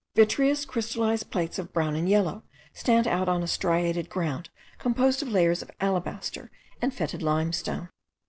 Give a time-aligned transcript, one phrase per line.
[0.15, 2.41] Vitreous crystallized plates of brown and yellow
[2.73, 6.49] stand out on a striated ground composed of layers of alabaster
[6.81, 7.87] and fetid limestone.